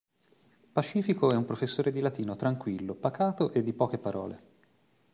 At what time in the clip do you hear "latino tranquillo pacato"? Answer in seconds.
1.99-3.51